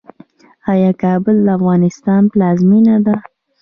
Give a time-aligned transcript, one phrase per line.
[0.71, 3.15] آیا کابل د افغانستان پلازمینه ده؟